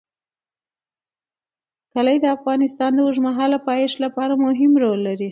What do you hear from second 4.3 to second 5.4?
مهم رول لري.